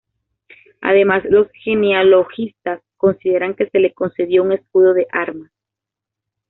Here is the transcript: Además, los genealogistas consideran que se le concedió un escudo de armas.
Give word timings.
Además, 0.81 1.21
los 1.29 1.47
genealogistas 1.63 2.81
consideran 2.97 3.53
que 3.53 3.69
se 3.69 3.77
le 3.77 3.93
concedió 3.93 4.41
un 4.41 4.53
escudo 4.53 4.95
de 4.95 5.05
armas. 5.11 5.51